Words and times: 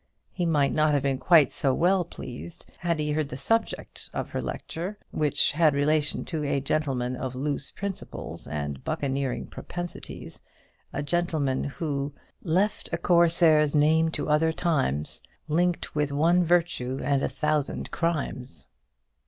He 0.31 0.47
might 0.47 0.73
not 0.73 0.95
have 0.95 1.03
been 1.03 1.19
quite 1.19 1.51
so 1.51 1.75
well 1.75 2.03
pleased 2.03 2.65
had 2.79 2.97
he 2.99 3.11
heard 3.11 3.29
the 3.29 3.37
subject 3.37 4.09
of 4.13 4.29
her 4.29 4.41
lecture, 4.41 4.97
winch 5.11 5.51
had 5.51 5.75
relation 5.75 6.25
to 6.25 6.43
a 6.43 6.59
gentleman 6.59 7.15
of 7.15 7.35
loose 7.35 7.69
principles 7.69 8.47
and 8.47 8.83
buccaneering 8.83 9.45
propensities 9.45 10.39
a 10.91 11.03
gentleman 11.03 11.65
who 11.65 12.15
"Left 12.41 12.89
a 12.91 12.97
Corsair's 12.97 13.75
name 13.75 14.09
to 14.09 14.27
other 14.27 14.51
times, 14.51 15.21
Link'd 15.47 15.89
with 15.89 16.11
one 16.11 16.43
virtue 16.43 16.99
and 17.03 17.21
a 17.21 17.29
thousand 17.29 17.91
crimes." 17.91 18.69